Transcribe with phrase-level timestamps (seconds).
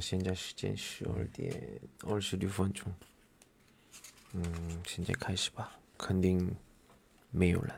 [0.00, 2.92] 现在时间十二点二十六分钟。
[4.32, 6.54] 嗯，现在开始吧，肯定
[7.30, 7.74] 没有人。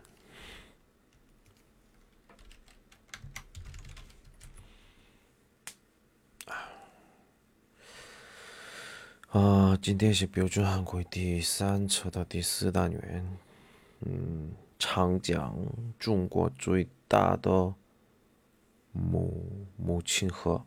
[9.28, 13.38] 啊，今天是标准韩国第三册的第四单元。
[14.00, 15.56] 嗯，长江
[15.98, 17.72] 中国最大的
[18.90, 20.66] 母母亲河。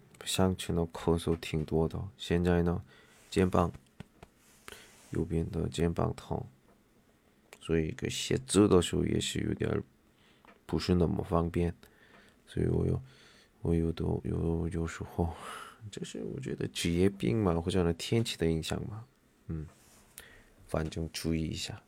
[0.25, 2.83] 上去呢咳嗽挺多的，现在呢
[3.29, 3.71] 肩膀
[5.11, 6.43] 右边的肩膀疼，
[7.59, 9.81] 所以个写字的时候也是有点
[10.65, 11.73] 不是那么方便，
[12.47, 13.01] 所以我有
[13.61, 15.33] 我有的有有时候，
[15.91, 19.05] 这是我觉得职业病嘛，或者呢天气的影响嘛，
[19.47, 19.67] 嗯，
[20.67, 21.81] 反正注意一下，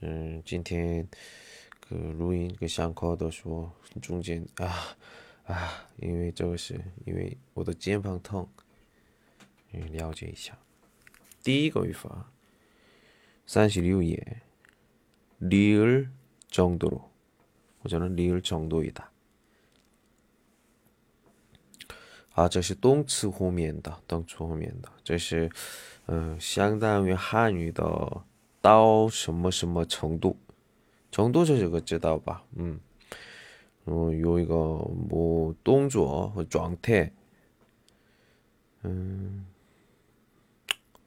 [0.00, 1.08] 嗯，今天
[1.80, 3.70] 个录音个上课的时候
[4.00, 4.96] 中间啊。
[5.45, 8.47] 啊，因为这个是因为我的肩膀痛，
[9.71, 10.57] 嗯，了解一下。
[11.41, 12.31] 第一个语法，
[13.47, 14.41] 三十六页，
[15.39, 17.01] 리을정도 로，
[17.81, 19.05] 或者呢，리을정도이 다。
[22.33, 25.49] 啊，这是动词后面的，动词后面的，这是
[26.05, 28.23] 嗯，相当于汉语的
[28.61, 30.37] 到什么什么程度，
[31.11, 32.43] 程度这个知道吧？
[32.55, 32.79] 嗯。
[33.86, 37.12] 어, 요이가 뭐 똥주어 쫑태.
[38.84, 39.46] 음,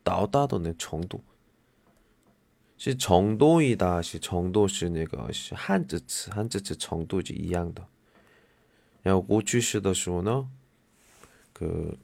[0.03, 1.21] 나오다도네 정도.
[2.77, 7.89] 시 정도이다 시 정도 시那个 한자츠 한자츠 정도지 이양다
[9.01, 10.47] 그냥 오취시다 시오나?
[11.53, 11.97] 그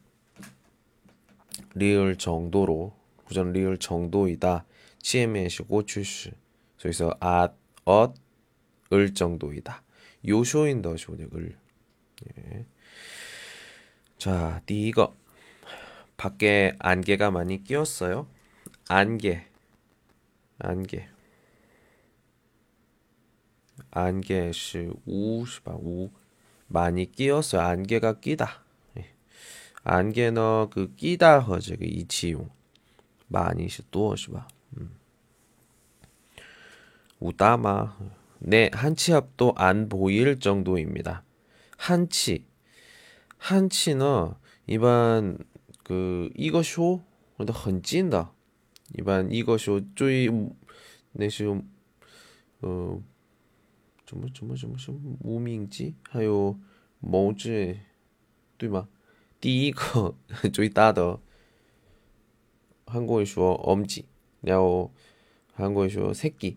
[1.75, 2.94] 리얼 정도로
[3.25, 4.66] 구전 리얼 정도이다.
[5.00, 6.31] 치에메시 오취시.
[6.79, 9.83] 그래서 아엇을 정도이다.
[10.26, 11.56] 요쇼인的 쇼닉을
[12.26, 12.65] 예.
[14.19, 15.15] 자, 第一个
[16.16, 18.26] 밖에 안개가 많이 끼었어요.
[18.88, 19.47] 안개
[20.59, 21.09] 안개
[23.91, 26.10] 안개 是无是吧无
[26.66, 27.62] 많이 끼었어요.
[27.62, 28.65] 안개가 끼다.
[28.99, 29.06] 예.
[29.84, 32.50] 안개는 그 끼다 和这个一起用
[33.28, 34.49] 많이 是多是吧?
[34.76, 34.91] 음.
[37.21, 37.97] 우다마
[38.43, 41.25] 네, 한 치 앞도 안 보일 정도입니다.
[41.76, 42.47] 한 치.
[43.37, 44.32] 한 치는
[44.66, 45.38] 일반
[45.84, 47.00] 그 이거 쇼,
[47.53, 48.31] 很近的.
[48.94, 50.28] 일반 이거 쇼, 最
[54.47, 56.59] 么什么什么无名鸡还有
[56.99, 57.78] 某只
[58.56, 58.88] 对吗
[59.41, 60.15] 第一个
[60.53, 61.21] 最大的
[62.87, 64.04] 韩国说엄지
[64.41, 64.93] 然后
[65.53, 66.56] 韩国说 새끼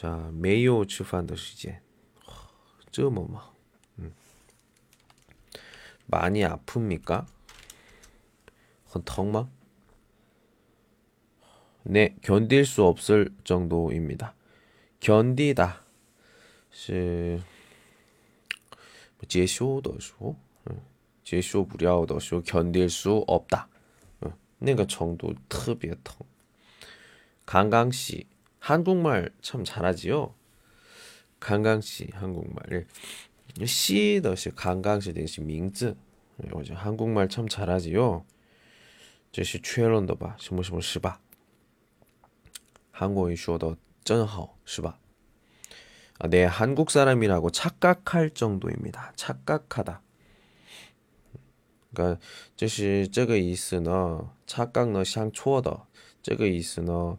[0.00, 1.82] 자, 没有吃饭的时间.
[2.90, 3.54] 这么忙.
[6.08, 7.26] 많이 아픕니까?
[8.84, 9.50] 很疼吗?
[11.82, 14.34] 네, 견딜 수 없을 정도입니다.
[15.00, 15.84] 견디다.
[16.70, 17.42] 是
[19.28, 20.36] 接受的时候，
[21.24, 23.68] 接受不了的时候 견딜 수 없다.
[24.58, 26.26] 那个程度特别疼.
[27.44, 28.26] 강강 씨,
[28.60, 30.34] 한국말 참 잘하지요?
[31.40, 32.86] 강강 씨, 한국말.
[33.64, 35.96] 시的是 강강 씨的是名字.
[36.42, 38.24] 예, 한국말 참 잘하지요.
[39.32, 40.36] 这是确认的吧？
[40.38, 41.20] 什么什么是吧？
[42.90, 44.98] 韩国语说的真好，是吧？
[46.18, 49.12] 아, 네, 한국 사람이라고 착각할 정도입니다.
[49.16, 50.00] 착각하다.
[51.92, 52.18] 그러니까
[52.56, 55.86] 这是这个意思呢 착각呢 像错的
[56.22, 57.18] 这个意思呢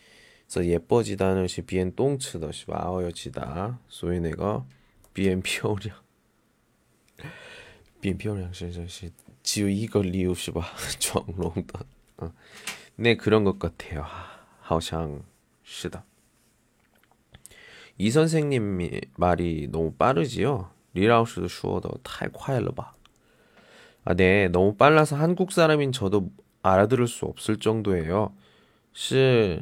[0.51, 3.79] 서 예뻐지다는 시 비엔 똥치더 시 마어여지다.
[3.87, 4.65] 소위 내가
[5.13, 5.95] 비엔 피오량.
[8.01, 9.13] 비엔 피오량 시시
[9.43, 10.61] 지우 이거 리우 시바
[10.99, 11.85] 정롱다.
[12.97, 14.05] 네 그런 것 같아요.
[14.59, 15.21] 하오샹
[15.63, 16.03] 시다.
[17.97, 20.69] 이 선생님 말이 너무 빠르지요.
[20.93, 22.93] 리라우스도 슈어더 탈콰일러바.
[24.03, 26.29] 아, 네, 너무 빨라서 한국 사람인 저도
[26.61, 28.35] 알아들을 수 없을 정도예요.
[28.91, 29.61] 시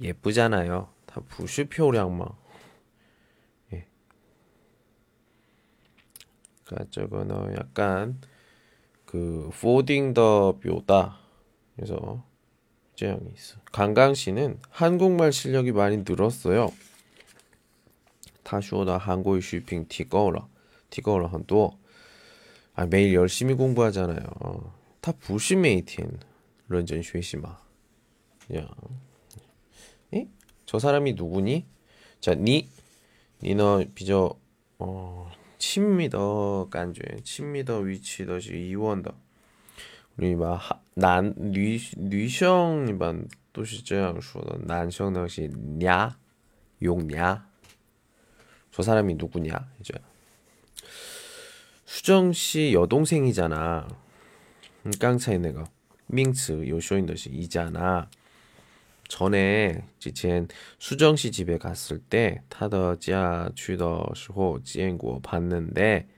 [0.00, 2.36] 예쁘잖아요他不是漂亮吗？
[6.64, 8.18] 그러니까 저거는 약간
[9.04, 11.18] 그 포딩 더 묘다.
[11.76, 12.24] 그래서
[12.96, 13.58] 제형이 있어.
[13.72, 16.72] 강강 씨는 한국말 실력이 많이 늘었어요.
[18.42, 20.48] 다쇼다 한국어 쇼핑 티거라
[20.90, 21.78] 티거라 한도
[22.74, 24.72] 아 매일 열심히 공부하잖아요.
[25.00, 26.18] 다 부시메이틴
[26.68, 27.58] 런전 쉐시마.
[28.56, 28.68] 야,
[30.14, 30.28] 에?
[30.66, 31.66] 저 사람이 누구니?
[32.20, 32.68] 자, 니,
[33.42, 34.34] 니너 비저
[34.78, 35.30] 어.
[35.58, 39.14] 亲密的感觉，亲密的语气都是疑问的。
[40.18, 46.16] 우리막난女女生一般都是这样说的，男生呢是냐
[46.80, 49.94] 用냐。저 사람이 누구냐 이제
[51.87, 53.87] 수정 씨 여동생이잖아.
[54.85, 55.63] 음, 깡차이네가
[56.07, 58.09] 민츠 요쇼인더시 이잖아.
[59.07, 66.09] 전에 지첸 수정 씨 집에 갔을 때 타더 지아 취더 시호 지엔고 봤는데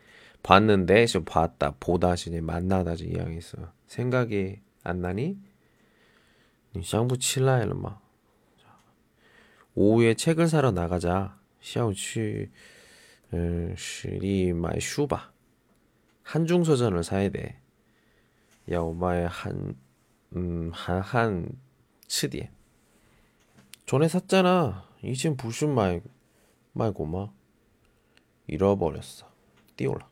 [0.42, 3.72] 봤는데 지금 봤다 보다시니 만나다 지 이야기했어.
[3.86, 5.38] 생각이 안 나니?
[6.84, 8.00] 샹부 칠라일마.
[9.76, 11.38] 오후에 책을 사러 나가자.
[11.62, 12.50] 샤우치
[13.34, 15.32] 음, 시리 마이 슈바.
[16.28, 17.61] 한중 서전을 사야 돼.
[18.71, 19.76] 야 오마의 한
[20.37, 21.50] 음, 한한
[22.09, 22.50] 츠디에
[23.87, 24.88] 전에 샀잖아.
[25.02, 26.00] 이젠 무슨 말
[26.73, 27.31] 말고마
[28.47, 29.28] 잃어버렸어.
[29.76, 30.09] 띄올라.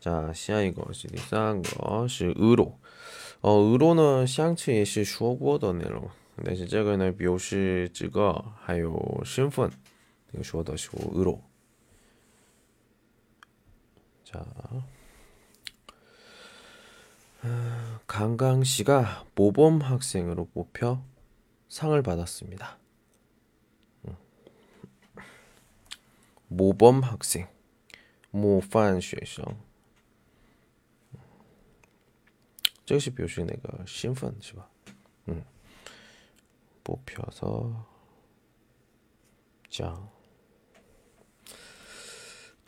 [0.00, 2.78] 자, 시아 이거 第三个是 의로.
[3.40, 6.08] 哦，俄罗呢，上次也是说过的内容，
[6.42, 9.70] 但是这个呢，表示这个还有身份，
[10.32, 11.42] 这个说的是俄罗。
[14.28, 14.44] 자,
[18.06, 21.02] 강강 씨가 모범 학생으로 뽑혀
[21.68, 22.78] 상을 받았습니다.
[26.48, 27.48] 모범 학생,
[28.30, 29.56] 모판 学生.
[32.86, 34.68] 这是表示那个身份是吧?
[35.28, 35.42] 음.
[36.84, 37.86] 뽑혀서
[39.70, 40.08] 자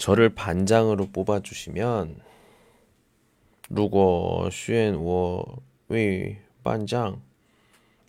[0.01, 2.21] 저를 반장으로 뽑아주시면
[3.69, 7.21] 如果选我为 반장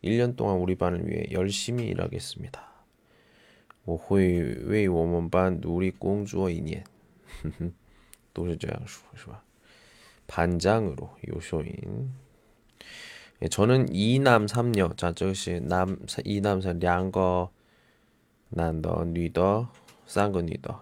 [0.03, 2.67] 1년 동안 우리 반을 위해 열심히 일하겠습니다.
[3.85, 6.83] 我会为我们班努力工作一年
[8.33, 9.41] 都是这样说是吧?
[10.27, 12.11] 반장으로 요쇼인
[13.41, 17.49] 예, 저는 2남 3녀 자, 这是남 2남 3两个
[18.49, 19.67] 男的女的
[20.05, 20.81] 三个女的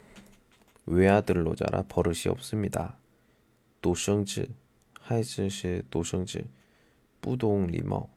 [0.91, 2.97] 외아들로 자라 버릇이 없습니다.
[3.81, 4.47] 도성즈,
[4.99, 6.43] 하이즈시 도성즈,
[7.21, 8.07] 뿌동 리머.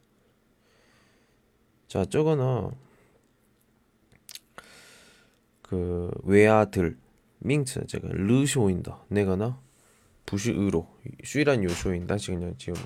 [1.88, 2.72] 자, 저거는
[5.62, 6.98] 그 외아들
[7.38, 9.04] 밍츠 제가 르쇼인다.
[9.08, 9.60] 내가나
[10.26, 10.88] 부시의로
[11.22, 12.16] 쉬란 요쇼인다.
[12.16, 12.82] 지금 지금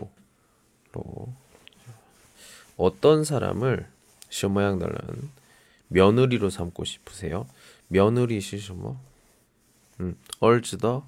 [0.92, 1.32] 로
[2.76, 3.88] 어떤 사람을
[4.28, 4.92] 시험 모양들은
[5.88, 7.46] 며느리로 삼고 싶으세요?
[7.88, 9.00] 며느리 시什么?
[9.99, 11.07] 음, 얼즈더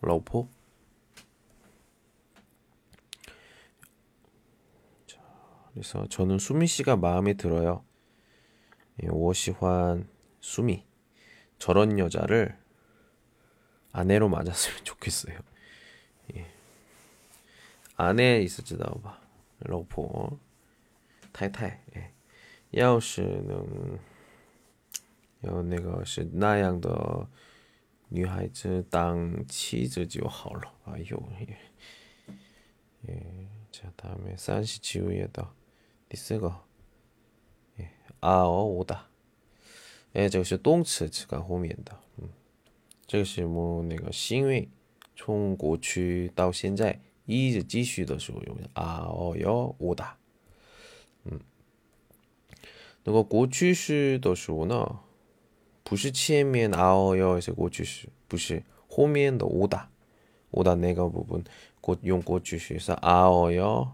[0.00, 0.48] 러포
[5.06, 5.20] 자,
[5.72, 7.84] 그래서 저는 수미 씨가 마음에 들어요.
[9.02, 10.08] 예, 워시환
[10.40, 10.86] 수미
[11.58, 12.58] 저런 여자를
[13.92, 15.38] 아내로 맞았으면 좋겠어요.
[16.36, 16.46] 예.
[17.96, 19.20] 아내 있었지 나봐
[19.60, 20.38] 러포
[21.32, 22.18] 타이타이 예.
[22.70, 23.98] 要是能
[25.40, 27.26] 有那个是那样的
[28.12, 30.72] 女孩子当妻子就好了。
[30.84, 31.58] 哎呦，예
[33.08, 35.52] 예, 자 다음에 산시지우에다
[36.08, 36.64] 디스가
[37.80, 37.90] 예,
[38.20, 39.08] 아어 오다.
[40.14, 42.00] 예, 这个是动词词干后面的。
[42.16, 42.30] 嗯，
[43.06, 44.68] 这个是么那个因为
[45.14, 50.16] 从过去到现在一直继续的时候用啊哦哟오다。
[51.24, 51.38] 嗯，
[53.04, 55.00] 那个过去式的时候呢？
[55.92, 61.42] 不是前面아어여에서过去式，不是后面的오다오다那个部分
[61.80, 63.88] 过用过去式是아어여왔다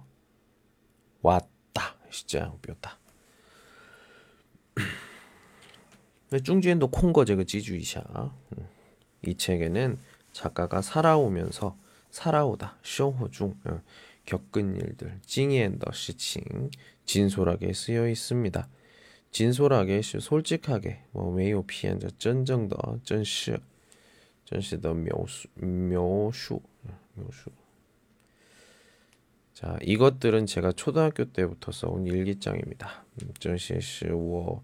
[2.10, 2.98] 是这样表达。
[6.30, 8.34] 那中间的空格这个记住一下啊。
[9.26, 9.98] 이 책에는
[10.32, 11.78] 작가가 살아오면서
[12.10, 13.54] 살아오다, 生活중
[14.26, 16.70] 겪은 일들, 经验的事情
[17.06, 18.68] 진솔하게 쓰여 있습니다.
[19.30, 23.60] 진솔하게 솔직하게 뭐 매우 피한 저真正的 真实
[24.44, 26.60] 真实的 묘수 묘수
[27.14, 27.50] 묘수
[29.54, 33.04] 자 이것들은 제가 초등학교 때부터 써온 일기장입니다.
[33.38, 34.62] 这些是我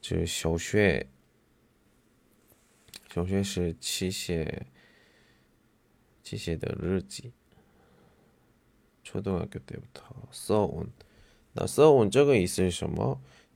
[0.00, 1.06] 这小学
[3.10, 4.66] 小学是七写
[6.22, 7.32] 七写的日记
[9.02, 10.92] 초등학교 때부터 써온
[11.52, 13.20] 나 써온 적은 있을 什么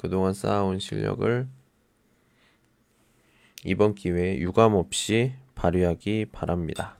[0.00, 1.48] 그동안 쌓아온 실력을
[3.64, 6.96] 이번 기회에 유감없이 발휘하기 바랍니다.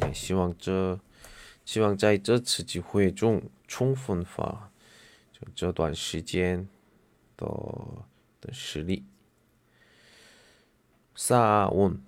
[0.00, 1.00] 네, 希望这
[1.64, 4.70] 希望在这次机会中充分发
[5.54, 6.68] 这段时间
[7.36, 7.46] 的
[8.40, 9.04] 的实力
[11.14, 12.04] 쌓아온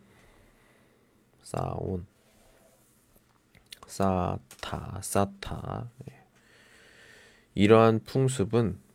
[1.42, 2.06] 쌓아온
[3.88, 5.90] 쌓다, 쌓다.
[6.10, 6.24] 예.
[7.54, 8.78] 이러한 풍습은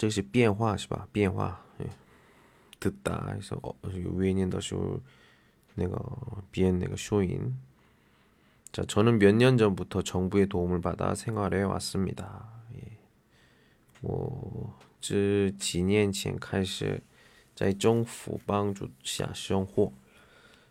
[0.00, 1.64] 这是变化是吧变化
[2.78, 4.74] 듣다 그래서 어, 위에는 다시
[5.74, 5.98] 내가
[6.52, 7.54] 비엔 내가 쇼인
[8.72, 12.98] 자 저는 몇 년 전부터 정부의 도움을 받아 생활해 왔습니다 예.
[14.02, 17.02] 我自几年前开始
[17.54, 19.92] 在政府帮助下生活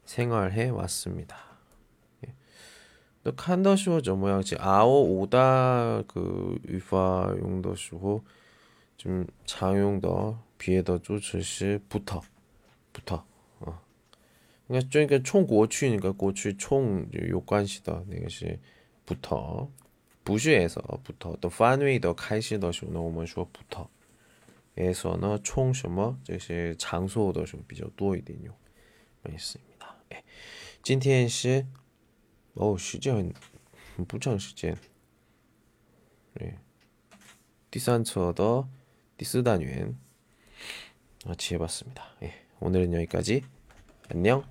[0.05, 1.35] 생활해 왔습니다.
[2.25, 2.33] 예.
[3.23, 8.21] 또 칸더时候 怎么样지 아오 오다 그 유파 용더 时候
[8.99, 12.21] 좀常用的 비에더 조치 부터
[12.93, 13.25] 부터
[13.59, 13.79] 어.
[14.67, 18.59] 그러니까 그러니까 총过去그러니까 过去총有关系的那个是
[19.05, 19.67] 부터
[20.23, 23.87] 不是에서부터 또 范围的开始的时候呢我们说부터
[24.75, 28.53] 에서는 총 什么这些场所都是比较多一点用，
[29.21, 29.95] 没事입니다.
[30.11, 30.23] 예.
[30.83, 31.65] 今天是
[32.55, 33.33] 어, 时间
[33.95, 34.77] 很不长时间.
[36.41, 36.55] 예.
[37.71, 38.67] 第三册的
[39.20, 39.98] 디스다뉴엔
[41.26, 42.02] 같이 해봤습니다.
[42.22, 43.42] 예, 오늘은 여기까지.
[44.08, 44.44] 안녕.